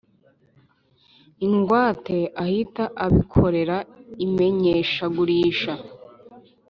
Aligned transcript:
Ingwate 1.45 2.17
ahita 2.43 2.83
abikorera 3.05 3.77
imenyeshagurisha 4.25 5.73